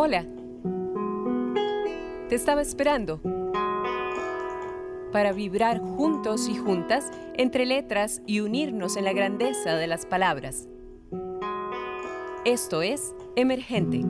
Hola. 0.00 0.24
Te 2.28 2.36
estaba 2.36 2.62
esperando 2.62 3.20
para 5.10 5.32
vibrar 5.32 5.80
juntos 5.80 6.48
y 6.48 6.56
juntas 6.56 7.10
entre 7.34 7.66
letras 7.66 8.22
y 8.24 8.38
unirnos 8.38 8.96
en 8.96 9.06
la 9.06 9.12
grandeza 9.12 9.74
de 9.74 9.88
las 9.88 10.06
palabras. 10.06 10.68
Esto 12.44 12.82
es 12.82 13.12
Emergente. 13.34 14.04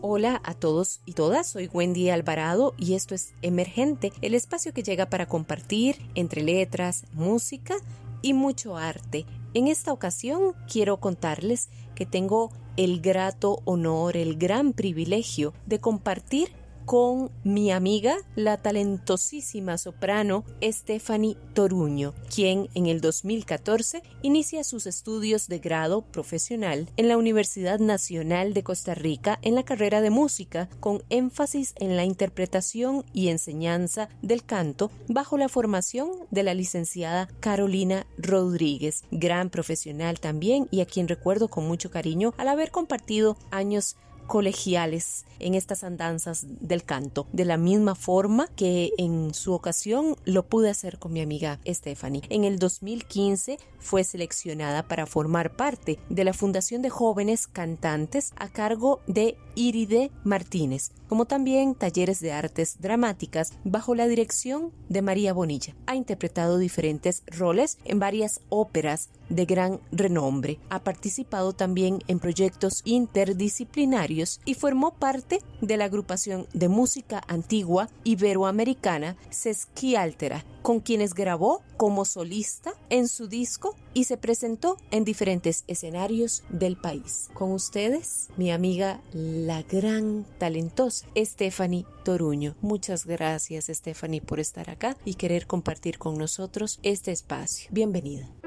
Hola 0.00 0.40
a 0.42 0.54
todos 0.54 1.02
y 1.04 1.12
todas, 1.12 1.46
soy 1.46 1.68
Wendy 1.70 2.08
Alvarado 2.08 2.72
y 2.78 2.94
esto 2.94 3.14
es 3.14 3.34
Emergente, 3.42 4.10
el 4.22 4.34
espacio 4.34 4.72
que 4.72 4.82
llega 4.82 5.10
para 5.10 5.26
compartir 5.26 5.98
entre 6.14 6.42
letras, 6.42 7.04
música 7.12 7.74
y 8.22 8.32
mucho 8.32 8.78
arte. 8.78 9.26
En 9.52 9.68
esta 9.68 9.92
ocasión 9.92 10.54
quiero 10.66 10.98
contarles 10.98 11.68
que 11.94 12.06
tengo 12.06 12.50
el 12.76 13.00
grato 13.00 13.60
honor, 13.64 14.16
el 14.16 14.36
gran 14.36 14.72
privilegio 14.72 15.52
de 15.66 15.78
compartir 15.78 16.50
con 16.84 17.30
mi 17.44 17.70
amiga, 17.70 18.16
la 18.36 18.56
talentosísima 18.56 19.78
soprano 19.78 20.44
Stephanie 20.62 21.36
Toruño, 21.54 22.14
quien 22.34 22.68
en 22.74 22.86
el 22.86 23.00
2014 23.00 24.02
inicia 24.22 24.64
sus 24.64 24.86
estudios 24.86 25.48
de 25.48 25.58
grado 25.58 26.02
profesional 26.02 26.88
en 26.96 27.08
la 27.08 27.16
Universidad 27.16 27.78
Nacional 27.78 28.54
de 28.54 28.62
Costa 28.62 28.94
Rica 28.94 29.38
en 29.42 29.54
la 29.54 29.64
carrera 29.64 30.00
de 30.00 30.10
música, 30.10 30.68
con 30.80 31.02
énfasis 31.08 31.74
en 31.76 31.96
la 31.96 32.04
interpretación 32.04 33.04
y 33.12 33.28
enseñanza 33.28 34.08
del 34.22 34.44
canto 34.44 34.90
bajo 35.08 35.36
la 35.36 35.48
formación 35.48 36.10
de 36.30 36.42
la 36.42 36.54
licenciada 36.54 37.28
Carolina 37.40 38.06
Rodríguez, 38.18 39.04
gran 39.10 39.50
profesional 39.50 40.20
también 40.20 40.68
y 40.70 40.80
a 40.80 40.86
quien 40.86 41.08
recuerdo 41.08 41.48
con 41.48 41.66
mucho 41.66 41.90
cariño 41.90 42.34
al 42.36 42.48
haber 42.48 42.70
compartido 42.70 43.36
años 43.50 43.96
colegiales 44.32 45.26
en 45.40 45.54
estas 45.54 45.84
andanzas 45.84 46.46
del 46.48 46.84
canto, 46.84 47.26
de 47.34 47.44
la 47.44 47.58
misma 47.58 47.94
forma 47.94 48.46
que 48.56 48.90
en 48.96 49.34
su 49.34 49.52
ocasión 49.52 50.16
lo 50.24 50.46
pude 50.46 50.70
hacer 50.70 50.98
con 50.98 51.12
mi 51.12 51.20
amiga 51.20 51.60
Stephanie. 51.66 52.22
En 52.30 52.44
el 52.44 52.58
2015 52.58 53.58
fue 53.78 54.04
seleccionada 54.04 54.84
para 54.84 55.04
formar 55.04 55.54
parte 55.54 55.98
de 56.08 56.24
la 56.24 56.32
Fundación 56.32 56.80
de 56.80 56.88
Jóvenes 56.88 57.46
Cantantes 57.46 58.32
a 58.36 58.48
cargo 58.48 59.00
de 59.06 59.36
Iride 59.54 60.10
Martínez, 60.24 60.92
como 61.10 61.26
también 61.26 61.74
talleres 61.74 62.20
de 62.20 62.32
artes 62.32 62.80
dramáticas 62.80 63.52
bajo 63.64 63.94
la 63.94 64.08
dirección 64.08 64.72
de 64.88 65.02
María 65.02 65.34
Bonilla. 65.34 65.74
Ha 65.84 65.94
interpretado 65.94 66.56
diferentes 66.56 67.22
roles 67.26 67.76
en 67.84 67.98
varias 67.98 68.40
óperas 68.48 69.10
de 69.28 69.44
gran 69.44 69.80
renombre. 69.90 70.58
Ha 70.70 70.84
participado 70.84 71.52
también 71.52 71.98
en 72.06 72.18
proyectos 72.18 72.82
interdisciplinarios 72.84 74.21
y 74.44 74.54
formó 74.54 74.94
parte 74.94 75.40
de 75.60 75.76
la 75.76 75.84
agrupación 75.84 76.46
de 76.52 76.68
música 76.68 77.22
antigua 77.28 77.88
iberoamericana 78.04 79.16
Sesquialtera, 79.30 80.44
con 80.62 80.80
quienes 80.80 81.14
grabó 81.14 81.62
como 81.76 82.04
solista 82.04 82.72
en 82.90 83.08
su 83.08 83.26
disco 83.26 83.76
y 83.94 84.04
se 84.04 84.16
presentó 84.16 84.76
en 84.90 85.04
diferentes 85.04 85.64
escenarios 85.66 86.44
del 86.48 86.76
país. 86.76 87.28
Con 87.34 87.52
ustedes, 87.52 88.28
mi 88.36 88.50
amiga, 88.50 89.00
la 89.12 89.62
gran 89.62 90.24
talentosa 90.38 91.06
Stephanie 91.16 91.86
Toruño. 92.04 92.54
Muchas 92.60 93.06
gracias 93.06 93.66
Stephanie 93.66 94.20
por 94.20 94.40
estar 94.40 94.70
acá 94.70 94.96
y 95.04 95.14
querer 95.14 95.46
compartir 95.46 95.98
con 95.98 96.16
nosotros 96.16 96.78
este 96.82 97.12
espacio. 97.12 97.68
Bienvenida. 97.70 98.41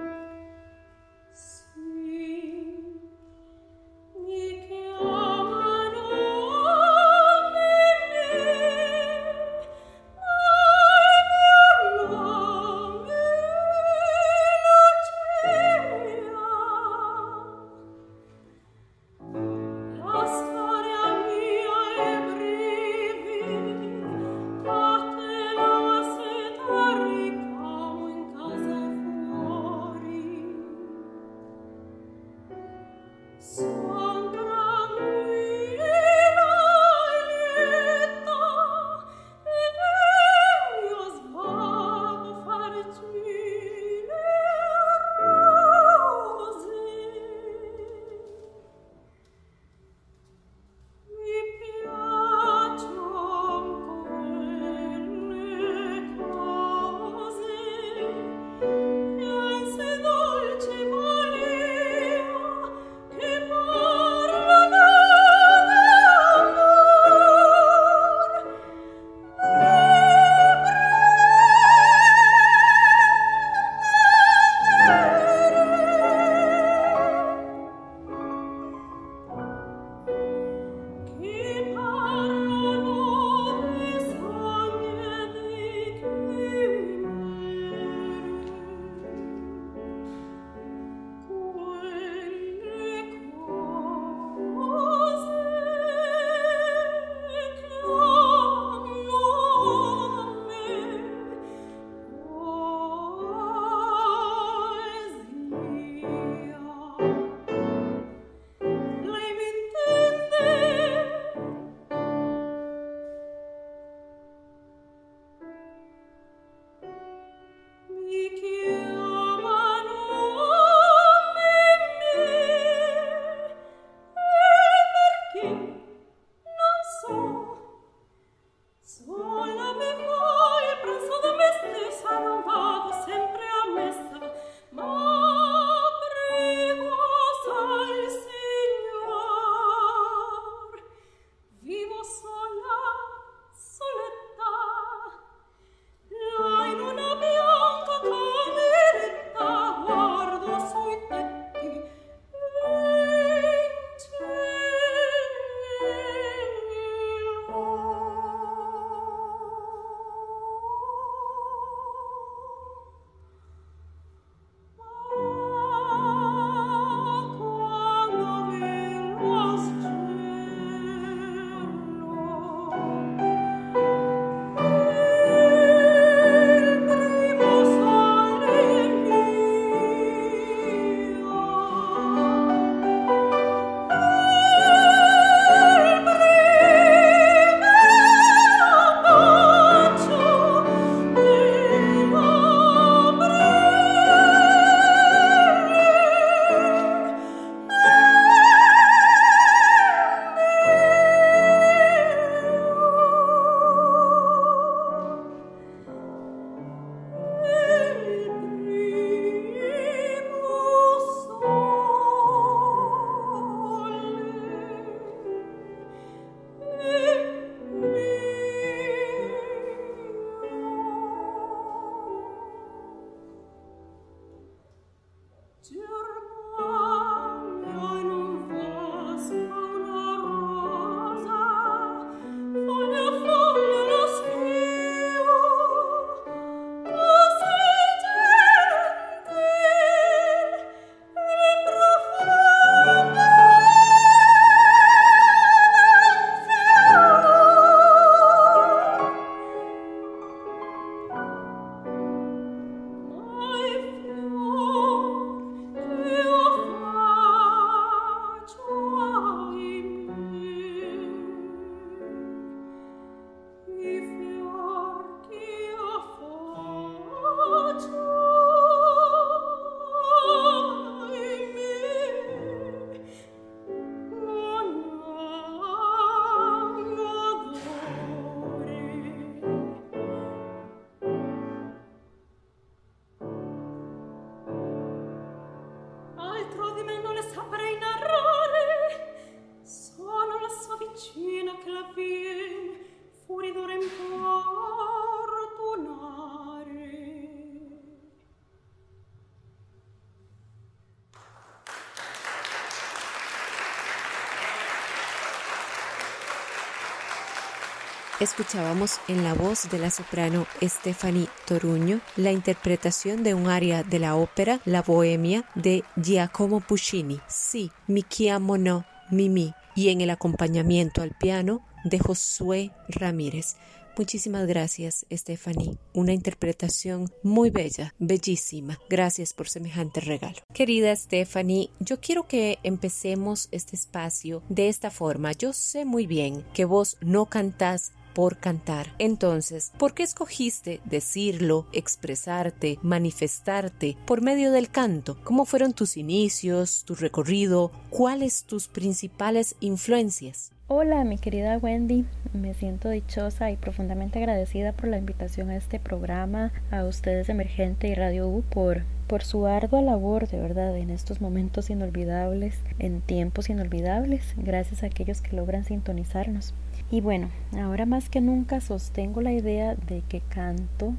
Escuchábamos 308.21 309.01
en 309.09 309.25
la 309.25 309.33
voz 309.33 309.69
de 309.69 309.77
la 309.77 309.91
soprano 309.91 310.47
Stephanie 310.61 311.27
Toruño 311.45 311.99
la 312.15 312.31
interpretación 312.31 313.23
de 313.23 313.33
un 313.33 313.47
aria 313.49 313.83
de 313.83 313.99
la 313.99 314.15
ópera 314.15 314.61
La 314.63 314.81
Bohemia 314.81 315.43
de 315.53 315.83
Giacomo 315.97 316.61
Puccini. 316.61 317.19
Sí, 317.27 317.71
mi 317.87 318.03
chiamo 318.03 318.57
no, 318.57 318.85
Mimi. 319.11 319.53
Y 319.75 319.89
en 319.89 319.99
el 319.99 320.11
acompañamiento 320.11 321.01
al 321.01 321.11
piano 321.11 321.65
de 321.83 321.99
Josué 321.99 322.71
Ramírez. 322.87 323.57
Muchísimas 323.97 324.47
gracias, 324.47 325.05
Stephanie. 325.11 325.77
Una 325.93 326.13
interpretación 326.13 327.11
muy 327.21 327.49
bella, 327.49 327.93
bellísima. 327.99 328.79
Gracias 328.89 329.33
por 329.33 329.49
semejante 329.49 329.99
regalo. 329.99 330.37
Querida 330.53 330.95
Stephanie, 330.95 331.69
yo 331.81 331.99
quiero 331.99 332.27
que 332.27 332.59
empecemos 332.63 333.49
este 333.51 333.75
espacio 333.75 334.41
de 334.47 334.69
esta 334.69 334.89
forma. 334.89 335.33
Yo 335.33 335.51
sé 335.51 335.83
muy 335.83 336.07
bien 336.07 336.45
que 336.53 336.63
vos 336.63 336.97
no 337.01 337.25
cantás 337.25 337.91
por 338.15 338.37
cantar. 338.37 338.87
Entonces, 338.97 339.71
¿por 339.77 339.93
qué 339.93 340.01
escogiste 340.01 340.79
decirlo, 340.85 341.67
expresarte, 341.73 342.79
manifestarte 342.81 343.97
por 344.07 344.21
medio 344.21 344.51
del 344.51 344.71
canto? 344.71 345.17
¿Cómo 345.23 345.45
fueron 345.45 345.73
tus 345.73 345.97
inicios, 345.97 346.83
tu 346.85 346.95
recorrido? 346.95 347.71
¿Cuáles 347.91 348.45
tus 348.45 348.67
principales 348.67 349.55
influencias? 349.59 350.55
Hola, 350.67 351.03
mi 351.03 351.19
querida 351.19 351.59
Wendy. 351.59 352.05
Me 352.33 352.55
siento 352.55 352.89
dichosa 352.89 353.51
y 353.51 353.55
profundamente 353.55 354.17
agradecida 354.17 354.71
por 354.71 354.89
la 354.89 354.97
invitación 354.97 355.51
a 355.51 355.57
este 355.57 355.79
programa, 355.79 356.51
a 356.71 356.85
ustedes 356.85 357.29
Emergente 357.29 357.87
y 357.87 357.93
Radio 357.93 358.27
U 358.27 358.41
por, 358.41 358.81
por 359.07 359.23
su 359.23 359.45
ardua 359.45 359.83
labor, 359.83 360.27
de 360.27 360.39
verdad, 360.39 360.75
en 360.75 360.89
estos 360.89 361.21
momentos 361.21 361.69
inolvidables, 361.69 362.57
en 362.79 363.01
tiempos 363.01 363.49
inolvidables, 363.51 364.33
gracias 364.37 364.81
a 364.81 364.87
aquellos 364.87 365.21
que 365.21 365.35
logran 365.35 365.65
sintonizarnos. 365.65 366.55
Y 366.91 367.01
bueno, 367.01 367.29
ahora 367.57 367.85
más 367.85 368.09
que 368.09 368.21
nunca 368.21 368.61
sostengo 368.61 369.21
la 369.21 369.33
idea 369.33 369.75
de 369.75 370.01
que 370.07 370.21
canto, 370.21 370.93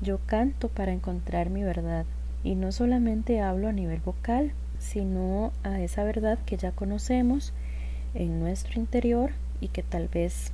yo 0.00 0.18
canto 0.26 0.68
para 0.68 0.92
encontrar 0.92 1.50
mi 1.50 1.62
verdad. 1.62 2.06
Y 2.42 2.54
no 2.54 2.72
solamente 2.72 3.40
hablo 3.40 3.68
a 3.68 3.72
nivel 3.72 4.00
vocal, 4.00 4.52
sino 4.78 5.52
a 5.62 5.80
esa 5.80 6.04
verdad 6.04 6.38
que 6.46 6.56
ya 6.56 6.72
conocemos, 6.72 7.52
en 8.14 8.40
nuestro 8.40 8.80
interior 8.80 9.32
y 9.60 9.68
que 9.68 9.82
tal 9.82 10.08
vez 10.08 10.52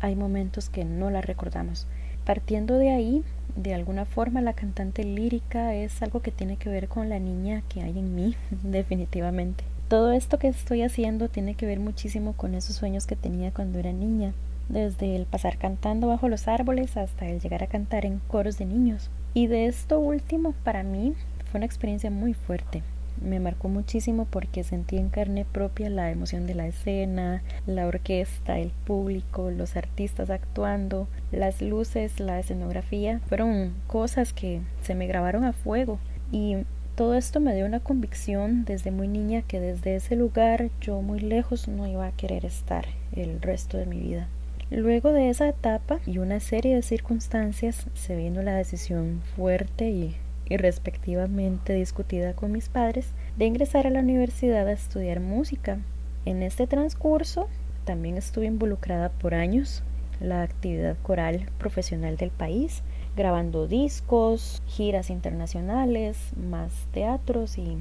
hay 0.00 0.16
momentos 0.16 0.68
que 0.68 0.84
no 0.84 1.10
la 1.10 1.22
recordamos. 1.22 1.86
Partiendo 2.24 2.76
de 2.76 2.90
ahí, 2.90 3.24
de 3.56 3.74
alguna 3.74 4.04
forma 4.04 4.40
la 4.40 4.52
cantante 4.52 5.04
lírica 5.04 5.74
es 5.74 6.02
algo 6.02 6.20
que 6.20 6.30
tiene 6.30 6.56
que 6.56 6.68
ver 6.68 6.88
con 6.88 7.08
la 7.08 7.18
niña 7.18 7.62
que 7.68 7.82
hay 7.82 7.98
en 7.98 8.14
mí, 8.14 8.36
definitivamente. 8.62 9.64
Todo 9.90 10.12
esto 10.12 10.38
que 10.38 10.46
estoy 10.46 10.82
haciendo 10.82 11.28
tiene 11.28 11.56
que 11.56 11.66
ver 11.66 11.80
muchísimo 11.80 12.34
con 12.34 12.54
esos 12.54 12.76
sueños 12.76 13.08
que 13.08 13.16
tenía 13.16 13.50
cuando 13.50 13.80
era 13.80 13.92
niña, 13.92 14.34
desde 14.68 15.16
el 15.16 15.26
pasar 15.26 15.58
cantando 15.58 16.06
bajo 16.06 16.28
los 16.28 16.46
árboles 16.46 16.96
hasta 16.96 17.26
el 17.26 17.40
llegar 17.40 17.64
a 17.64 17.66
cantar 17.66 18.06
en 18.06 18.20
coros 18.28 18.56
de 18.56 18.66
niños. 18.66 19.10
Y 19.34 19.48
de 19.48 19.66
esto 19.66 19.98
último, 19.98 20.54
para 20.62 20.84
mí, 20.84 21.14
fue 21.50 21.58
una 21.58 21.66
experiencia 21.66 22.08
muy 22.08 22.34
fuerte 22.34 22.84
me 23.20 23.38
marcó 23.38 23.68
muchísimo 23.68 24.26
porque 24.30 24.64
sentí 24.64 24.96
en 24.96 25.10
carne 25.10 25.44
propia 25.44 25.90
la 25.90 26.10
emoción 26.10 26.46
de 26.46 26.54
la 26.54 26.66
escena, 26.66 27.42
la 27.66 27.86
orquesta, 27.86 28.58
el 28.58 28.70
público, 28.70 29.50
los 29.50 29.76
artistas 29.76 30.30
actuando, 30.30 31.06
las 31.30 31.60
luces, 31.60 32.18
la 32.18 32.38
escenografía. 32.38 33.20
Fueron 33.28 33.74
cosas 33.86 34.32
que 34.32 34.62
se 34.82 34.94
me 34.94 35.06
grabaron 35.06 35.44
a 35.44 35.52
fuego 35.52 35.98
y 36.32 36.56
todo 37.00 37.14
esto 37.14 37.40
me 37.40 37.54
dio 37.54 37.64
una 37.64 37.80
convicción 37.80 38.66
desde 38.66 38.90
muy 38.90 39.08
niña 39.08 39.40
que 39.40 39.58
desde 39.58 39.96
ese 39.96 40.16
lugar 40.16 40.68
yo 40.82 41.00
muy 41.00 41.18
lejos 41.18 41.66
no 41.66 41.86
iba 41.86 42.06
a 42.06 42.12
querer 42.12 42.44
estar 42.44 42.84
el 43.12 43.40
resto 43.40 43.78
de 43.78 43.86
mi 43.86 43.98
vida. 43.98 44.28
Luego 44.70 45.10
de 45.14 45.30
esa 45.30 45.48
etapa 45.48 46.00
y 46.04 46.18
una 46.18 46.40
serie 46.40 46.74
de 46.74 46.82
circunstancias 46.82 47.86
se 47.94 48.16
vino 48.16 48.42
la 48.42 48.54
decisión 48.54 49.22
fuerte 49.34 49.88
y 49.88 50.14
y 50.50 50.58
respectivamente 50.58 51.72
discutida 51.72 52.34
con 52.34 52.52
mis 52.52 52.68
padres 52.68 53.06
de 53.38 53.46
ingresar 53.46 53.86
a 53.86 53.90
la 53.90 54.00
universidad 54.00 54.68
a 54.68 54.72
estudiar 54.72 55.20
música. 55.20 55.78
En 56.26 56.42
este 56.42 56.66
transcurso 56.66 57.48
también 57.86 58.18
estuve 58.18 58.44
involucrada 58.44 59.08
por 59.08 59.32
años 59.32 59.82
la 60.20 60.42
actividad 60.42 60.98
coral 61.02 61.48
profesional 61.56 62.18
del 62.18 62.30
país, 62.30 62.82
grabando 63.16 63.66
discos, 63.66 64.62
giras 64.66 65.10
internacionales, 65.10 66.18
más 66.36 66.72
teatros 66.92 67.58
y, 67.58 67.76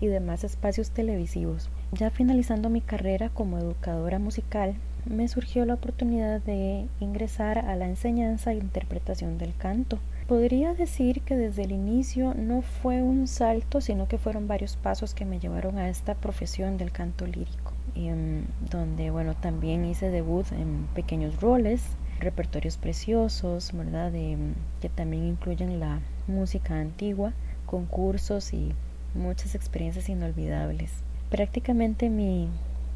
y 0.00 0.06
demás 0.06 0.44
espacios 0.44 0.90
televisivos. 0.90 1.68
Ya 1.92 2.10
finalizando 2.10 2.70
mi 2.70 2.80
carrera 2.80 3.30
como 3.30 3.58
educadora 3.58 4.18
musical, 4.18 4.74
me 5.06 5.28
surgió 5.28 5.64
la 5.64 5.74
oportunidad 5.74 6.40
de 6.42 6.86
ingresar 7.00 7.58
a 7.58 7.76
la 7.76 7.88
enseñanza 7.88 8.52
e 8.52 8.56
interpretación 8.56 9.38
del 9.38 9.54
canto 9.56 9.98
podría 10.30 10.74
decir 10.74 11.22
que 11.22 11.34
desde 11.34 11.64
el 11.64 11.72
inicio 11.72 12.34
no 12.34 12.62
fue 12.62 13.02
un 13.02 13.26
salto, 13.26 13.80
sino 13.80 14.06
que 14.06 14.16
fueron 14.16 14.46
varios 14.46 14.76
pasos 14.76 15.12
que 15.12 15.24
me 15.24 15.40
llevaron 15.40 15.76
a 15.76 15.88
esta 15.88 16.14
profesión 16.14 16.78
del 16.78 16.92
canto 16.92 17.26
lírico, 17.26 17.72
em, 17.96 18.44
donde 18.70 19.10
bueno 19.10 19.34
también 19.34 19.84
hice 19.84 20.08
debut 20.08 20.46
en 20.52 20.86
pequeños 20.94 21.40
roles, 21.40 21.82
repertorios 22.20 22.76
preciosos, 22.76 23.72
¿verdad? 23.72 24.12
que 24.12 24.88
también 24.88 25.26
incluyen 25.26 25.80
la 25.80 26.00
música 26.26 26.78
antigua, 26.78 27.32
concursos 27.66 28.52
y 28.52 28.72
muchas 29.14 29.54
experiencias 29.54 30.08
inolvidables. 30.08 30.92
Prácticamente 31.30 32.08
mi, 32.08 32.48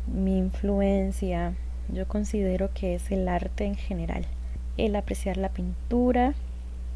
mi 0.07 0.39
influencia 0.39 1.55
yo 1.93 2.09
considero 2.09 2.71
que 2.73 2.95
es 2.95 3.11
el 3.11 3.29
arte 3.29 3.65
en 3.65 3.77
general, 3.77 4.25
el 4.77 4.97
apreciar 4.97 5.37
la 5.37 5.51
pintura, 5.51 6.35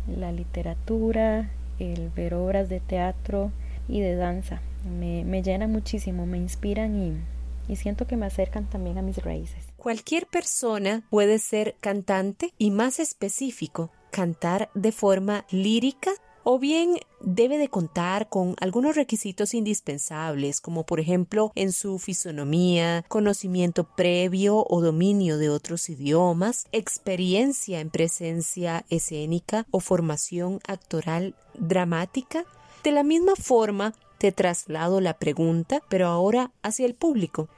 la 0.07 0.33
literatura, 0.33 1.51
el 1.79 2.11
ver 2.11 2.35
obras 2.35 2.69
de 2.69 2.81
teatro 2.81 3.51
y 3.89 4.01
de 4.01 4.15
danza. 4.15 4.61
Me, 4.99 5.25
me 5.25 5.43
llenan 5.43 5.71
muchísimo, 5.71 6.27
me 6.27 6.39
inspiran 6.39 6.97
y, 6.97 7.73
y 7.73 7.77
siento 7.77 8.07
que 8.07 8.17
me 8.17 8.27
acercan 8.27 8.65
también 8.65 8.99
a 8.99 9.03
mis 9.03 9.19
raíces. 9.19 9.68
Cualquier 9.79 10.27
persona 10.27 11.07
puede 11.09 11.39
ser 11.39 11.77
cantante 11.81 12.53
y 12.59 12.73
más 12.73 12.99
específico, 12.99 13.93
cantar 14.11 14.71
de 14.75 14.91
forma 14.91 15.47
lírica 15.53 16.11
o 16.43 16.59
bien 16.59 16.99
debe 17.21 17.59
de 17.59 17.69
contar 17.69 18.29
con 18.29 18.57
algunos 18.61 18.97
requisitos 18.97 19.55
indispensables, 19.55 20.61
como 20.61 20.85
por 20.85 20.99
ejemplo 20.99 21.53
en 21.55 21.71
su 21.71 22.01
fisonomía, 22.01 23.05
conocimiento 23.07 23.85
previo 23.85 24.67
o 24.69 24.81
dominio 24.81 25.39
de 25.39 25.49
otros 25.49 25.89
idiomas, 25.89 26.67
experiencia 26.73 27.79
en 27.79 27.91
presencia 27.91 28.85
escénica 28.91 29.65
o 29.71 29.79
formación 29.79 30.59
actoral 30.67 31.37
dramática. 31.55 32.45
De 32.83 32.91
la 32.91 33.05
misma 33.05 33.37
forma, 33.37 33.95
te 34.19 34.33
traslado 34.33 35.01
la 35.01 35.19
pregunta, 35.19 35.83
pero 35.89 36.09
ahora 36.09 36.51
hacia 36.63 36.85
el 36.85 36.97
público. 36.97 37.49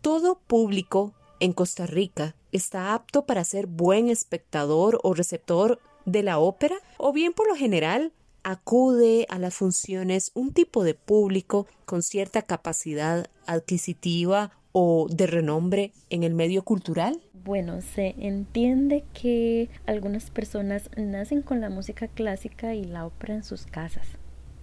Todo 0.00 0.38
público 0.38 1.12
en 1.40 1.52
Costa 1.52 1.86
Rica 1.86 2.36
está 2.52 2.94
apto 2.94 3.26
para 3.26 3.44
ser 3.44 3.66
buen 3.66 4.08
espectador 4.08 5.00
o 5.02 5.14
receptor 5.14 5.80
de 6.04 6.22
la 6.22 6.38
ópera, 6.38 6.76
o 6.98 7.12
bien 7.12 7.32
por 7.32 7.48
lo 7.48 7.56
general 7.56 8.12
acude 8.42 9.26
a 9.28 9.38
las 9.38 9.54
funciones 9.54 10.30
un 10.34 10.52
tipo 10.52 10.84
de 10.84 10.94
público 10.94 11.66
con 11.84 12.02
cierta 12.02 12.42
capacidad 12.42 13.26
adquisitiva 13.46 14.52
o 14.72 15.08
de 15.10 15.26
renombre 15.26 15.92
en 16.10 16.22
el 16.22 16.34
medio 16.34 16.62
cultural? 16.62 17.20
Bueno, 17.44 17.80
se 17.80 18.14
entiende 18.18 19.04
que 19.14 19.68
algunas 19.86 20.30
personas 20.30 20.90
nacen 20.96 21.42
con 21.42 21.60
la 21.60 21.70
música 21.70 22.06
clásica 22.06 22.74
y 22.74 22.84
la 22.84 23.06
ópera 23.06 23.34
en 23.34 23.44
sus 23.44 23.66
casas. 23.66 24.06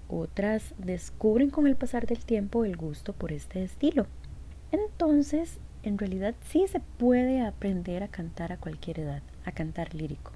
Otras 0.09 0.73
descubren 0.77 1.49
con 1.49 1.67
el 1.67 1.75
pasar 1.75 2.07
del 2.07 2.23
tiempo 2.23 2.65
el 2.65 2.77
gusto 2.77 3.13
por 3.13 3.31
este 3.31 3.63
estilo. 3.63 4.05
Entonces, 4.71 5.59
en 5.87 5.97
realidad 5.97 6.35
sí 6.49 6.65
se 6.67 6.79
puede 6.79 7.41
aprender 7.41 8.03
a 8.03 8.07
cantar 8.07 8.51
a 8.51 8.57
cualquier 8.57 8.99
edad, 8.99 9.21
a 9.45 9.51
cantar 9.51 9.93
lírico. 9.93 10.31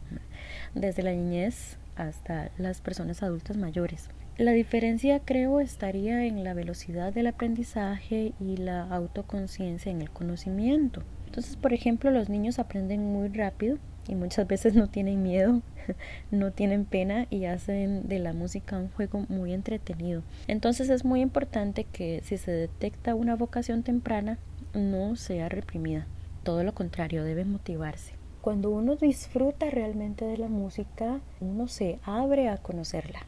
Desde 0.74 1.04
la 1.04 1.12
niñez 1.12 1.78
hasta 1.96 2.52
las 2.58 2.82
personas 2.82 3.22
adultas 3.24 3.58
mayores. 3.58 4.10
La 4.38 4.54
diferencia 4.54 5.20
creo 5.20 5.60
estaría 5.60 6.26
en 6.26 6.44
la 6.44 6.54
velocidad 6.54 7.14
del 7.14 7.28
aprendizaje 7.28 8.34
y 8.40 8.58
la 8.58 8.84
autoconciencia 8.84 9.92
en 9.92 10.02
el 10.02 10.10
conocimiento. 10.10 11.04
Entonces, 11.28 11.58
por 11.58 11.74
ejemplo, 11.74 12.12
los 12.12 12.30
niños 12.30 12.58
aprenden 12.58 13.12
muy 13.12 13.28
rápido 13.28 13.78
y 14.08 14.16
muchas 14.16 14.48
veces 14.48 14.74
no 14.74 14.88
tienen 14.88 15.22
miedo, 15.22 15.62
no 16.32 16.52
tienen 16.52 16.86
pena 16.86 17.28
y 17.30 17.46
hacen 17.46 18.08
de 18.08 18.20
la 18.20 18.34
música 18.34 18.78
un 18.78 18.90
juego 18.90 19.26
muy 19.30 19.54
entretenido. 19.54 20.24
Entonces 20.48 20.90
es 20.90 21.06
muy 21.06 21.22
importante 21.22 21.84
que 21.84 22.22
si 22.24 22.38
se 22.38 22.52
detecta 22.52 23.16
una 23.16 23.36
vocación 23.36 23.84
temprana, 23.84 24.40
no 24.74 25.16
sea 25.16 25.50
reprimida. 25.50 26.08
Todo 26.44 26.64
lo 26.64 26.74
contrario, 26.74 27.24
debe 27.24 27.46
motivarse. 27.46 28.14
Cuando 28.42 28.72
uno 28.72 28.96
disfruta 28.96 29.70
realmente 29.70 30.26
de 30.26 30.38
la 30.38 30.48
música, 30.48 31.22
uno 31.40 31.68
se 31.68 32.00
abre 32.04 32.50
a 32.50 32.58
conocerla. 32.58 33.20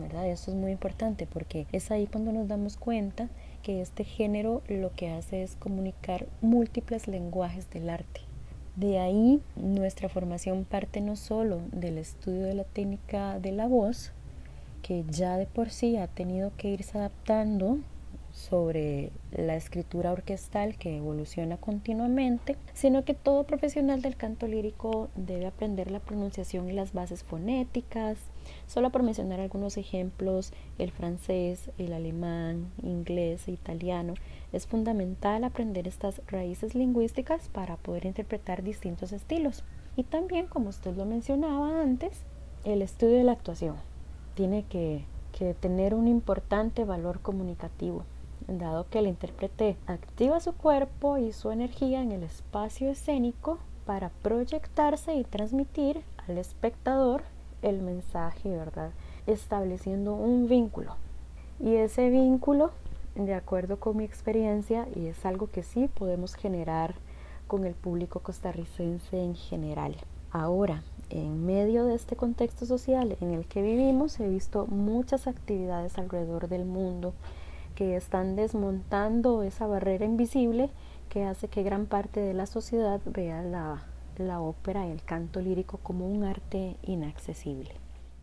¿verdad? 0.00 0.28
Esto 0.28 0.50
es 0.50 0.56
muy 0.56 0.72
importante 0.72 1.26
porque 1.26 1.66
es 1.72 1.90
ahí 1.90 2.06
cuando 2.06 2.32
nos 2.32 2.48
damos 2.48 2.76
cuenta 2.76 3.28
que 3.62 3.80
este 3.80 4.04
género 4.04 4.62
lo 4.68 4.92
que 4.92 5.10
hace 5.10 5.42
es 5.42 5.56
comunicar 5.56 6.26
múltiples 6.40 7.08
lenguajes 7.08 7.70
del 7.70 7.88
arte. 7.88 8.20
De 8.76 8.98
ahí 8.98 9.40
nuestra 9.56 10.08
formación 10.08 10.64
parte 10.64 11.00
no 11.00 11.16
solo 11.16 11.60
del 11.72 11.98
estudio 11.98 12.42
de 12.42 12.54
la 12.54 12.64
técnica 12.64 13.38
de 13.38 13.52
la 13.52 13.66
voz, 13.66 14.12
que 14.82 15.04
ya 15.08 15.36
de 15.36 15.46
por 15.46 15.70
sí 15.70 15.96
ha 15.96 16.08
tenido 16.08 16.52
que 16.56 16.68
irse 16.68 16.98
adaptando 16.98 17.78
sobre 18.34 19.12
la 19.30 19.54
escritura 19.54 20.10
orquestal 20.10 20.76
que 20.76 20.96
evoluciona 20.96 21.56
continuamente, 21.56 22.56
sino 22.74 23.04
que 23.04 23.14
todo 23.14 23.44
profesional 23.44 24.02
del 24.02 24.16
canto 24.16 24.48
lírico 24.48 25.08
debe 25.14 25.46
aprender 25.46 25.92
la 25.92 26.00
pronunciación 26.00 26.68
y 26.68 26.72
las 26.72 26.92
bases 26.92 27.22
fonéticas. 27.22 28.18
Solo 28.66 28.90
por 28.90 29.04
mencionar 29.04 29.38
algunos 29.38 29.76
ejemplos, 29.76 30.52
el 30.78 30.90
francés, 30.90 31.70
el 31.78 31.92
alemán, 31.92 32.72
inglés 32.82 33.46
e 33.46 33.52
italiano, 33.52 34.14
es 34.52 34.66
fundamental 34.66 35.44
aprender 35.44 35.86
estas 35.86 36.20
raíces 36.26 36.74
lingüísticas 36.74 37.48
para 37.48 37.76
poder 37.76 38.04
interpretar 38.04 38.64
distintos 38.64 39.12
estilos. 39.12 39.62
Y 39.96 40.02
también, 40.02 40.48
como 40.48 40.70
usted 40.70 40.96
lo 40.96 41.04
mencionaba 41.04 41.80
antes, 41.80 42.24
el 42.64 42.82
estudio 42.82 43.14
de 43.14 43.24
la 43.24 43.32
actuación 43.32 43.76
tiene 44.34 44.64
que, 44.64 45.04
que 45.38 45.54
tener 45.54 45.94
un 45.94 46.08
importante 46.08 46.84
valor 46.84 47.20
comunicativo 47.20 48.04
dado 48.46 48.86
que 48.88 48.98
el 48.98 49.06
intérprete 49.06 49.76
activa 49.86 50.40
su 50.40 50.52
cuerpo 50.52 51.18
y 51.18 51.32
su 51.32 51.50
energía 51.50 52.02
en 52.02 52.12
el 52.12 52.22
espacio 52.22 52.90
escénico 52.90 53.58
para 53.86 54.10
proyectarse 54.22 55.14
y 55.14 55.24
transmitir 55.24 56.02
al 56.28 56.38
espectador 56.38 57.22
el 57.62 57.82
mensaje, 57.82 58.50
¿verdad? 58.50 58.90
Estableciendo 59.26 60.14
un 60.14 60.48
vínculo. 60.48 60.96
Y 61.60 61.74
ese 61.76 62.10
vínculo, 62.10 62.70
de 63.14 63.34
acuerdo 63.34 63.78
con 63.78 63.96
mi 63.96 64.04
experiencia, 64.04 64.86
y 64.94 65.06
es 65.06 65.24
algo 65.24 65.48
que 65.48 65.62
sí 65.62 65.88
podemos 65.88 66.34
generar 66.34 66.94
con 67.46 67.64
el 67.64 67.74
público 67.74 68.20
costarricense 68.20 69.22
en 69.22 69.34
general. 69.34 69.96
Ahora, 70.30 70.82
en 71.10 71.46
medio 71.46 71.84
de 71.84 71.94
este 71.94 72.16
contexto 72.16 72.66
social 72.66 73.16
en 73.20 73.32
el 73.32 73.46
que 73.46 73.62
vivimos, 73.62 74.18
he 74.18 74.28
visto 74.28 74.66
muchas 74.66 75.26
actividades 75.26 75.96
alrededor 75.98 76.48
del 76.48 76.64
mundo 76.64 77.14
que 77.74 77.96
están 77.96 78.36
desmontando 78.36 79.42
esa 79.42 79.66
barrera 79.66 80.04
invisible 80.04 80.70
que 81.08 81.24
hace 81.24 81.48
que 81.48 81.62
gran 81.62 81.86
parte 81.86 82.20
de 82.20 82.34
la 82.34 82.46
sociedad 82.46 83.00
vea 83.04 83.42
la, 83.42 83.86
la 84.18 84.40
ópera 84.40 84.86
y 84.86 84.90
el 84.90 85.02
canto 85.02 85.40
lírico 85.40 85.78
como 85.78 86.08
un 86.08 86.24
arte 86.24 86.76
inaccesible. 86.82 87.72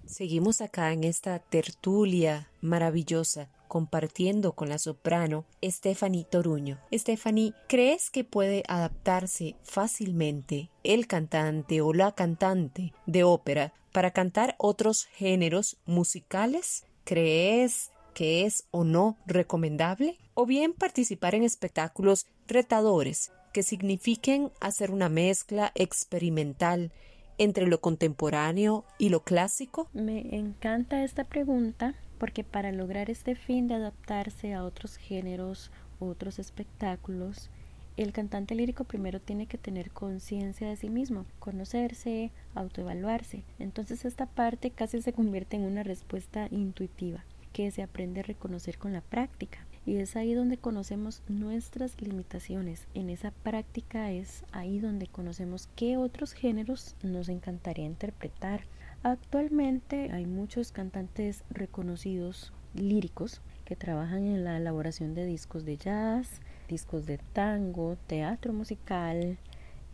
Seguimos 0.05 0.62
acá 0.62 0.91
en 0.91 1.03
esta 1.03 1.39
tertulia 1.39 2.50
maravillosa 2.60 3.50
compartiendo 3.72 4.51
con 4.51 4.67
la 4.67 4.77
soprano 4.77 5.46
Stephanie 5.63 6.25
Toruño. 6.25 6.77
Stephanie, 6.91 7.53
¿crees 7.70 8.10
que 8.10 8.25
puede 8.25 8.63
adaptarse 8.67 9.55
fácilmente 9.63 10.70
el 10.84 11.08
cantante 11.08 11.79
o 11.79 11.93
la 11.93 12.12
cantante 12.12 12.91
de 13.05 13.24
ópera 13.24 13.74
para 13.93 14.12
cantar 14.12 14.55
otros 14.58 15.05
géneros 15.05 15.77
musicales? 15.86 16.84
¿Crees 17.05 17.91
que 18.13 18.46
es 18.46 18.65
o 18.72 18.84
no 18.84 19.18
recomendable, 19.25 20.18
o 20.34 20.46
bien 20.46 20.74
participar 20.74 21.36
en 21.36 21.44
espectáculos 21.44 22.27
retadores 22.48 23.32
que 23.53 23.63
signifiquen 23.63 24.51
hacer 24.60 24.91
una 24.91 25.10
mezcla 25.10 25.72
experimental 25.75 26.91
entre 27.38 27.68
lo 27.68 27.82
contemporáneo 27.82 28.86
y 28.98 29.10
lo 29.10 29.24
clásico? 29.24 29.89
Me 29.94 30.36
encanta 30.36 31.03
esta 31.03 31.24
pregunta 31.24 31.96
porque 32.18 32.44
para 32.44 32.72
lograr 32.72 33.10
este 33.10 33.36
fin 33.36 33.68
de 33.68 33.75
adaptarse 33.75 34.53
a 34.53 34.63
otros 34.63 34.96
géneros, 34.98 35.72
otros 36.00 36.39
espectáculos, 36.39 37.50
el 37.98 38.13
cantante 38.13 38.56
lírico 38.56 38.84
primero 38.84 39.20
tiene 39.20 39.48
que 39.48 39.58
tener 39.58 39.91
conciencia 39.91 40.70
de 40.70 40.75
sí 40.77 40.89
mismo, 40.89 41.25
conocerse, 41.39 42.32
autoevaluarse. 42.56 43.44
Entonces 43.60 44.06
esta 44.06 44.27
parte 44.27 44.72
casi 44.72 45.01
se 45.01 45.13
convierte 45.13 45.58
en 45.58 45.63
una 45.63 45.84
respuesta 45.84 46.48
intuitiva 46.51 47.24
que 47.53 47.72
se 47.72 47.84
aprende 47.84 48.22
a 48.22 48.24
reconocer 48.24 48.77
con 48.77 48.93
la 48.93 49.01
práctica. 49.01 49.65
Y 49.86 49.98
es 49.98 50.15
ahí 50.15 50.34
donde 50.34 50.58
conocemos 50.58 51.24
nuestras 51.27 52.00
limitaciones. 52.01 52.88
En 52.93 53.10
esa 53.10 53.31
práctica 53.31 54.12
es 54.12 54.43
ahí 54.51 54.79
donde 54.79 55.08
conocemos 55.08 55.70
qué 55.75 55.98
otros 55.98 56.34
géneros 56.34 56.96
nos 57.01 57.29
encantaría 57.29 57.86
interpretar. 57.86 58.62
Actualmente 59.01 60.12
hay 60.12 60.27
muchos 60.27 60.72
cantantes 60.72 61.43
reconocidos 61.50 62.53
líricos 62.75 63.41
que 63.65 63.75
trabajan 63.75 64.24
en 64.24 64.43
la 64.43 64.58
elaboración 64.58 65.15
de 65.15 65.25
discos 65.25 65.65
de 65.65 65.77
jazz, 65.77 66.41
discos 66.67 67.05
de 67.05 67.17
tango, 67.17 67.98
teatro 68.05 68.53
musical, 68.53 69.38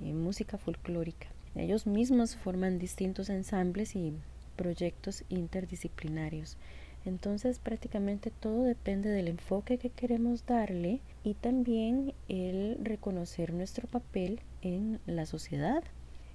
eh, 0.02 0.14
música 0.14 0.58
folclórica. 0.58 1.28
Ellos 1.56 1.88
mismos 1.88 2.36
forman 2.36 2.78
distintos 2.78 3.30
ensambles 3.30 3.96
y 3.96 4.14
proyectos 4.56 5.24
interdisciplinarios. 5.30 6.58
Entonces 7.08 7.60
prácticamente 7.60 8.32
todo 8.32 8.64
depende 8.64 9.10
del 9.10 9.30
enfoque 9.30 9.78
que 9.78 9.90
queremos 9.90 10.46
darle 10.46 11.00
y 11.24 11.36
también 11.36 12.14
el 12.28 12.78
reconocer 12.84 13.54
nuestro 13.54 13.88
papel 13.88 14.42
en 14.62 15.00
la 15.06 15.26
sociedad. 15.26 15.84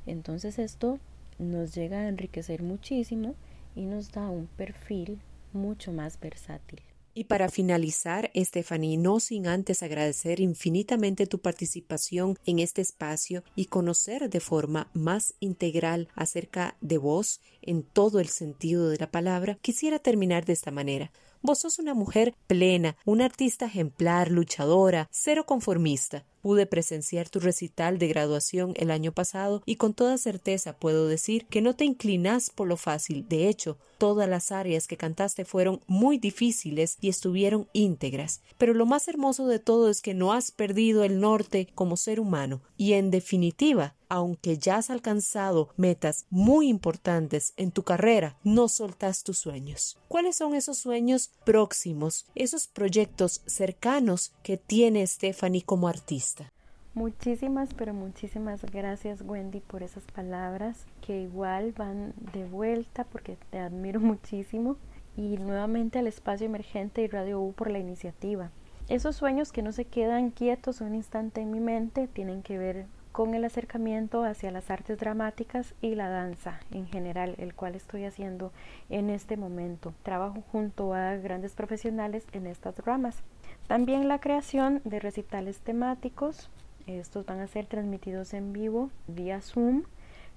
Entonces 0.06 0.58
esto 0.58 0.98
nos 1.38 1.74
llega 1.74 1.98
a 1.98 2.08
enriquecer 2.08 2.62
muchísimo 2.62 3.34
y 3.76 3.84
nos 3.84 4.12
da 4.12 4.30
un 4.30 4.46
perfil 4.46 5.20
mucho 5.52 5.92
más 5.92 6.18
versátil. 6.18 6.80
Y 7.14 7.24
para 7.24 7.50
finalizar, 7.50 8.30
Stephanie, 8.34 8.96
no 8.96 9.20
sin 9.20 9.46
antes 9.46 9.82
agradecer 9.82 10.40
infinitamente 10.40 11.26
tu 11.26 11.40
participación 11.40 12.38
en 12.46 12.58
este 12.58 12.80
espacio 12.80 13.44
y 13.54 13.66
conocer 13.66 14.30
de 14.30 14.40
forma 14.40 14.88
más 14.94 15.34
integral 15.38 16.08
acerca 16.14 16.76
de 16.80 16.96
vos 16.96 17.40
en 17.60 17.82
todo 17.82 18.18
el 18.18 18.28
sentido 18.28 18.88
de 18.88 18.96
la 18.96 19.10
palabra, 19.10 19.58
quisiera 19.60 19.98
terminar 19.98 20.46
de 20.46 20.54
esta 20.54 20.70
manera. 20.70 21.12
Vos 21.44 21.58
sos 21.58 21.80
una 21.80 21.92
mujer 21.92 22.36
plena, 22.46 22.96
una 23.04 23.24
artista 23.24 23.66
ejemplar, 23.66 24.30
luchadora, 24.30 25.08
cero 25.10 25.44
conformista. 25.44 26.24
Pude 26.40 26.66
presenciar 26.66 27.28
tu 27.28 27.40
recital 27.40 27.98
de 27.98 28.06
graduación 28.06 28.74
el 28.76 28.92
año 28.92 29.10
pasado 29.10 29.60
y 29.66 29.74
con 29.74 29.92
toda 29.92 30.18
certeza 30.18 30.76
puedo 30.76 31.08
decir 31.08 31.46
que 31.46 31.60
no 31.60 31.74
te 31.74 31.84
inclinas 31.84 32.50
por 32.50 32.68
lo 32.68 32.76
fácil. 32.76 33.26
De 33.28 33.48
hecho, 33.48 33.76
todas 34.02 34.28
las 34.28 34.50
áreas 34.50 34.88
que 34.88 34.96
cantaste 34.96 35.44
fueron 35.44 35.80
muy 35.86 36.18
difíciles 36.18 36.98
y 37.00 37.08
estuvieron 37.08 37.68
íntegras. 37.72 38.42
Pero 38.58 38.74
lo 38.74 38.84
más 38.84 39.06
hermoso 39.06 39.46
de 39.46 39.60
todo 39.60 39.88
es 39.88 40.02
que 40.02 40.12
no 40.12 40.32
has 40.32 40.50
perdido 40.50 41.04
el 41.04 41.20
norte 41.20 41.68
como 41.76 41.96
ser 41.96 42.18
humano. 42.18 42.62
Y 42.76 42.94
en 42.94 43.12
definitiva, 43.12 43.94
aunque 44.08 44.58
ya 44.58 44.78
has 44.78 44.90
alcanzado 44.90 45.68
metas 45.76 46.26
muy 46.30 46.66
importantes 46.68 47.54
en 47.56 47.70
tu 47.70 47.84
carrera, 47.84 48.36
no 48.42 48.66
soltas 48.66 49.22
tus 49.22 49.38
sueños. 49.38 49.96
¿Cuáles 50.08 50.34
son 50.34 50.56
esos 50.56 50.78
sueños 50.78 51.30
próximos, 51.44 52.26
esos 52.34 52.66
proyectos 52.66 53.42
cercanos 53.46 54.32
que 54.42 54.56
tiene 54.56 55.06
Stephanie 55.06 55.62
como 55.62 55.86
artista? 55.86 56.52
Muchísimas, 56.94 57.72
pero 57.72 57.94
muchísimas 57.94 58.62
gracias 58.70 59.22
Wendy 59.22 59.60
por 59.60 59.82
esas 59.82 60.04
palabras 60.04 60.84
que 61.00 61.22
igual 61.22 61.72
van 61.72 62.12
de 62.34 62.44
vuelta 62.44 63.04
porque 63.04 63.38
te 63.48 63.58
admiro 63.60 63.98
muchísimo 64.00 64.76
y 65.16 65.38
nuevamente 65.38 65.98
al 65.98 66.06
espacio 66.06 66.44
emergente 66.44 67.00
y 67.00 67.06
Radio 67.06 67.40
U 67.40 67.54
por 67.54 67.70
la 67.70 67.78
iniciativa. 67.78 68.50
Esos 68.90 69.16
sueños 69.16 69.52
que 69.52 69.62
no 69.62 69.72
se 69.72 69.86
quedan 69.86 70.30
quietos 70.30 70.82
un 70.82 70.94
instante 70.94 71.40
en 71.40 71.50
mi 71.50 71.60
mente 71.60 72.08
tienen 72.08 72.42
que 72.42 72.58
ver 72.58 72.84
con 73.10 73.34
el 73.34 73.44
acercamiento 73.44 74.24
hacia 74.24 74.50
las 74.50 74.70
artes 74.70 74.98
dramáticas 74.98 75.74
y 75.80 75.94
la 75.94 76.10
danza 76.10 76.60
en 76.72 76.86
general, 76.86 77.36
el 77.38 77.54
cual 77.54 77.74
estoy 77.74 78.04
haciendo 78.04 78.52
en 78.90 79.08
este 79.08 79.38
momento. 79.38 79.94
Trabajo 80.02 80.42
junto 80.52 80.92
a 80.92 81.16
grandes 81.16 81.54
profesionales 81.54 82.26
en 82.32 82.46
estas 82.46 82.78
ramas. 82.80 83.22
También 83.66 84.08
la 84.08 84.18
creación 84.18 84.82
de 84.84 84.98
recitales 84.98 85.60
temáticos 85.60 86.50
estos 86.86 87.26
van 87.26 87.40
a 87.40 87.46
ser 87.46 87.66
transmitidos 87.66 88.34
en 88.34 88.52
vivo 88.52 88.90
vía 89.06 89.40
Zoom 89.40 89.84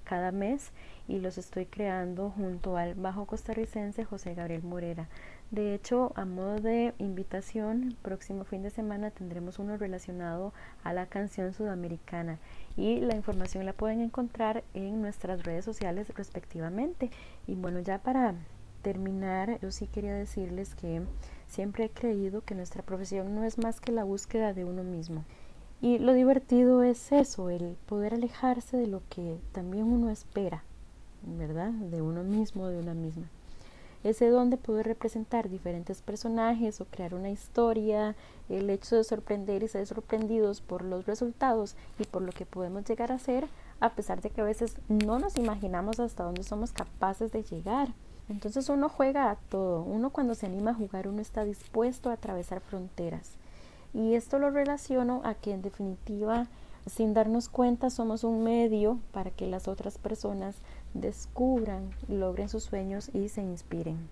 cada 0.05 0.31
mes 0.31 0.71
y 1.07 1.19
los 1.19 1.37
estoy 1.37 1.65
creando 1.65 2.29
junto 2.29 2.77
al 2.77 2.95
bajo 2.95 3.25
costarricense 3.25 4.05
José 4.05 4.33
Gabriel 4.33 4.63
Morera. 4.63 5.09
De 5.51 5.75
hecho, 5.75 6.13
a 6.15 6.25
modo 6.25 6.59
de 6.59 6.93
invitación, 6.97 7.83
el 7.83 7.95
próximo 7.95 8.45
fin 8.45 8.63
de 8.63 8.69
semana 8.69 9.11
tendremos 9.11 9.59
uno 9.59 9.77
relacionado 9.77 10.53
a 10.83 10.93
la 10.93 11.07
canción 11.07 11.53
sudamericana 11.53 12.39
y 12.77 12.99
la 12.99 13.15
información 13.15 13.65
la 13.65 13.73
pueden 13.73 14.01
encontrar 14.01 14.63
en 14.73 15.01
nuestras 15.01 15.43
redes 15.43 15.65
sociales 15.65 16.11
respectivamente. 16.15 17.11
Y 17.45 17.55
bueno, 17.55 17.79
ya 17.79 17.99
para 17.99 18.33
terminar, 18.81 19.59
yo 19.61 19.71
sí 19.71 19.87
quería 19.87 20.13
decirles 20.13 20.75
que 20.75 21.01
siempre 21.47 21.85
he 21.85 21.89
creído 21.89 22.41
que 22.41 22.55
nuestra 22.55 22.83
profesión 22.83 23.35
no 23.35 23.43
es 23.43 23.57
más 23.57 23.79
que 23.79 23.91
la 23.91 24.03
búsqueda 24.03 24.53
de 24.53 24.65
uno 24.65 24.83
mismo 24.83 25.25
y 25.81 25.99
lo 25.99 26.13
divertido 26.13 26.83
es 26.83 27.11
eso, 27.11 27.49
el 27.49 27.75
poder 27.85 28.13
alejarse 28.13 28.77
de 28.77 28.87
lo 28.87 29.01
que 29.09 29.37
también 29.51 29.85
uno 29.85 30.09
espera, 30.09 30.63
¿verdad? 31.21 31.71
De 31.71 32.01
uno 32.01 32.23
mismo, 32.23 32.67
de 32.67 32.79
una 32.79 32.93
misma. 32.93 33.29
Ese 34.03 34.29
don 34.29 34.51
de 34.51 34.57
poder 34.57 34.85
representar 34.85 35.49
diferentes 35.49 36.01
personajes 36.01 36.79
o 36.79 36.85
crear 36.85 37.15
una 37.15 37.31
historia, 37.31 38.15
el 38.49 38.69
hecho 38.69 38.95
de 38.95 39.03
sorprender 39.03 39.63
y 39.63 39.67
ser 39.67 39.87
sorprendidos 39.87 40.61
por 40.61 40.83
los 40.83 41.07
resultados 41.07 41.75
y 41.99 42.03
por 42.03 42.21
lo 42.21 42.31
que 42.31 42.45
podemos 42.45 42.85
llegar 42.85 43.11
a 43.11 43.19
ser, 43.19 43.47
a 43.79 43.93
pesar 43.93 44.21
de 44.21 44.29
que 44.29 44.41
a 44.41 44.45
veces 44.45 44.77
no 44.87 45.19
nos 45.19 45.37
imaginamos 45.37 45.99
hasta 45.99 46.23
dónde 46.23 46.43
somos 46.43 46.71
capaces 46.71 47.31
de 47.31 47.43
llegar. 47.43 47.89
Entonces 48.29 48.69
uno 48.69 48.89
juega 48.89 49.29
a 49.29 49.35
todo, 49.35 49.81
uno 49.81 50.09
cuando 50.11 50.35
se 50.35 50.45
anima 50.45 50.71
a 50.71 50.75
jugar, 50.75 51.07
uno 51.07 51.21
está 51.21 51.43
dispuesto 51.43 52.09
a 52.09 52.13
atravesar 52.13 52.61
fronteras. 52.61 53.37
Y 53.95 54.15
esto 54.15 54.39
lo 54.39 54.51
relaciono 54.51 55.21
a 55.23 55.35
que 55.35 55.53
en 55.53 55.61
definitiva, 55.61 56.47
sin 56.85 57.13
darnos 57.13 57.47
cuenta, 57.47 57.89
somos 57.89 58.25
un 58.25 58.43
medio 58.43 58.99
para 59.13 59.31
que 59.31 59.47
las 59.47 59.69
otras 59.69 59.97
personas 59.97 60.57
descubran, 60.93 61.91
logren 62.09 62.49
sus 62.49 62.63
sueños 62.63 63.09
y 63.13 63.29
se 63.29 63.41
inspiren. 63.41 64.09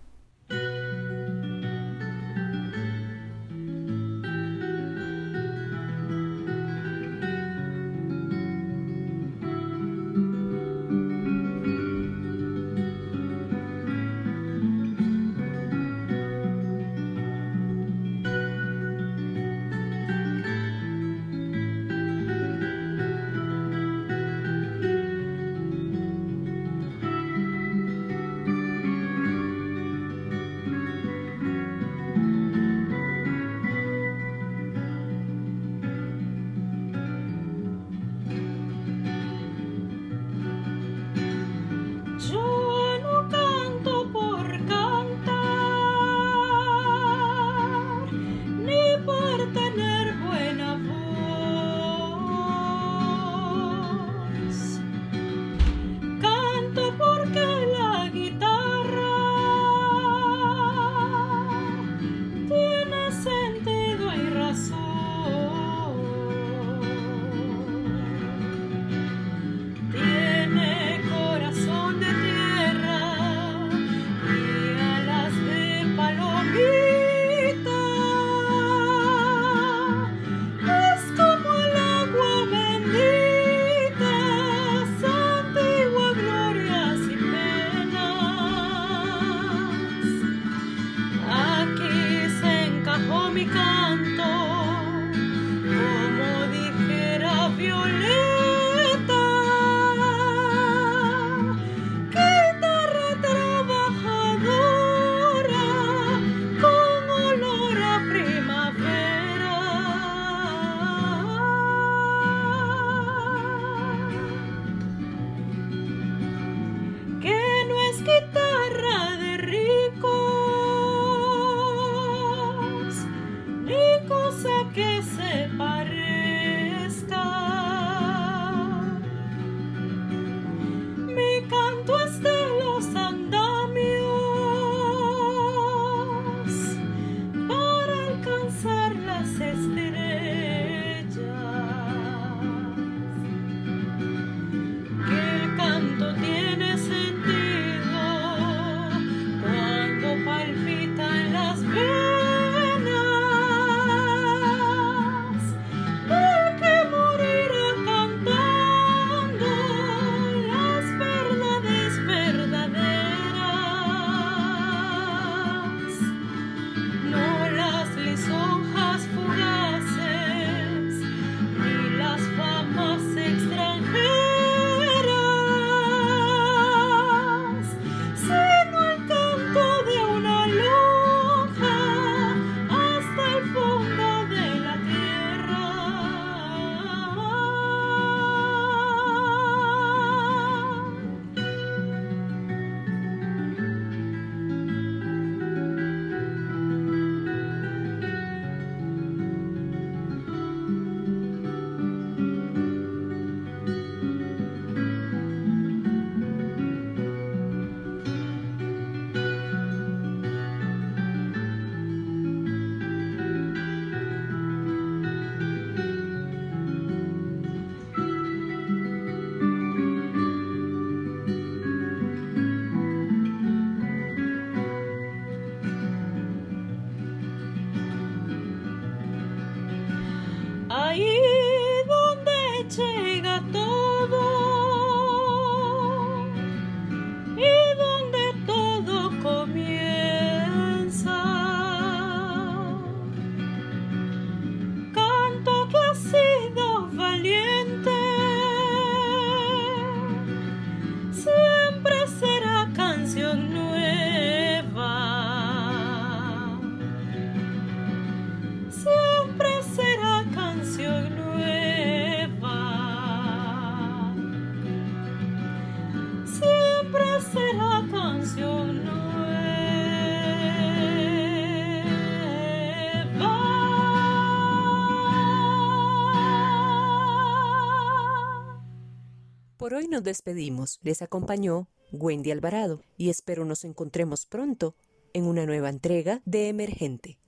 Nos 279.93 280.03
despedimos. 280.03 280.79
Les 280.81 281.03
acompañó 281.03 281.67
Wendy 281.91 282.31
Alvarado 282.31 282.81
y 282.97 283.09
espero 283.09 283.45
nos 283.45 283.63
encontremos 283.63 284.25
pronto 284.25 284.75
en 285.13 285.25
una 285.25 285.45
nueva 285.45 285.69
entrega 285.69 286.21
de 286.25 286.49
Emergente. 286.49 287.19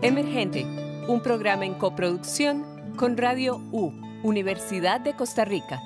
Emergente, 0.00 0.64
un 1.08 1.20
programa 1.24 1.66
en 1.66 1.74
coproducción 1.74 2.64
con 2.96 3.16
Radio 3.16 3.56
U, 3.72 3.90
Universidad 4.22 5.00
de 5.00 5.16
Costa 5.16 5.44
Rica. 5.44 5.82